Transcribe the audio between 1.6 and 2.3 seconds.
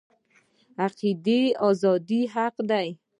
ازادي